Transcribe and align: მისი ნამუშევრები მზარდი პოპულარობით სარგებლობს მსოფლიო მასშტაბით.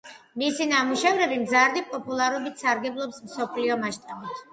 მისი 0.41 0.65
ნამუშევრები 0.69 1.35
მზარდი 1.41 1.83
პოპულარობით 1.91 2.63
სარგებლობს 2.65 3.21
მსოფლიო 3.27 3.77
მასშტაბით. 3.83 4.43